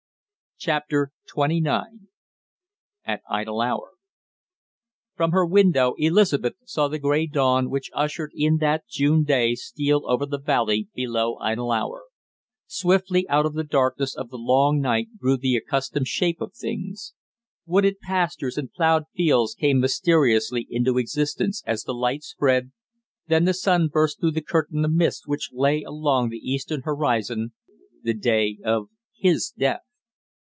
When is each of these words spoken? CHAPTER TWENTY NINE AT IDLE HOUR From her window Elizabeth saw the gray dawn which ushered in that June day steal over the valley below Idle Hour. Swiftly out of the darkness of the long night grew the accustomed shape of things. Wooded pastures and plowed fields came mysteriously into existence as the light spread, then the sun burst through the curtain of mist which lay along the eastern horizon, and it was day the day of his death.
CHAPTER 0.63 1.11
TWENTY 1.27 1.59
NINE 1.59 2.09
AT 3.03 3.23
IDLE 3.27 3.61
HOUR 3.63 3.93
From 5.15 5.31
her 5.31 5.43
window 5.43 5.95
Elizabeth 5.97 6.53
saw 6.65 6.87
the 6.87 6.99
gray 6.99 7.25
dawn 7.25 7.71
which 7.71 7.89
ushered 7.95 8.29
in 8.35 8.57
that 8.57 8.87
June 8.87 9.23
day 9.23 9.55
steal 9.55 10.03
over 10.05 10.27
the 10.27 10.37
valley 10.37 10.87
below 10.93 11.37
Idle 11.39 11.71
Hour. 11.71 12.03
Swiftly 12.67 13.27
out 13.27 13.47
of 13.47 13.55
the 13.55 13.63
darkness 13.63 14.15
of 14.15 14.29
the 14.29 14.37
long 14.37 14.79
night 14.79 15.07
grew 15.17 15.35
the 15.35 15.55
accustomed 15.55 16.07
shape 16.07 16.39
of 16.39 16.53
things. 16.53 17.15
Wooded 17.65 17.99
pastures 17.99 18.55
and 18.55 18.71
plowed 18.71 19.05
fields 19.15 19.55
came 19.55 19.79
mysteriously 19.79 20.67
into 20.69 20.99
existence 20.99 21.63
as 21.65 21.81
the 21.85 21.93
light 21.95 22.21
spread, 22.21 22.71
then 23.25 23.45
the 23.45 23.55
sun 23.55 23.87
burst 23.87 24.19
through 24.19 24.29
the 24.33 24.43
curtain 24.43 24.85
of 24.85 24.93
mist 24.93 25.23
which 25.25 25.49
lay 25.51 25.81
along 25.81 26.29
the 26.29 26.37
eastern 26.37 26.83
horizon, 26.83 27.51
and 27.67 27.71
it 27.71 27.71
was 27.71 28.01
day 28.03 28.13
the 28.13 28.13
day 28.13 28.59
of 28.63 28.89
his 29.17 29.49
death. 29.57 29.81